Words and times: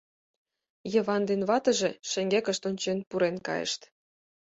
Йыван 0.93 1.23
ден 1.29 1.41
ватыже, 1.49 1.89
шеҥгекышт 2.09 2.63
ончен, 2.69 2.97
пурен 3.09 3.35
кайышт. 3.47 3.81